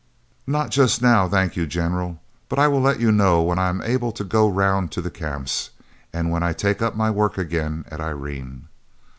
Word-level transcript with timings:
"Not 0.47 0.71
just 0.71 0.99
now, 1.03 1.27
thank 1.29 1.55
you, 1.55 1.67
General; 1.67 2.19
but 2.49 2.57
I 2.57 2.67
will 2.67 2.81
let 2.81 2.99
you 2.99 3.11
know 3.11 3.43
when 3.43 3.59
I 3.59 3.69
am 3.69 3.83
able 3.83 4.11
to 4.13 4.23
go 4.23 4.49
round 4.49 4.91
to 4.93 4.99
the 5.03 5.11
Camps, 5.11 5.69
and 6.11 6.31
when 6.31 6.41
I 6.41 6.53
take 6.53 6.81
up 6.81 6.95
my 6.95 7.11
work 7.11 7.37
again 7.37 7.85
at 7.91 8.01
Irene." 8.01 8.67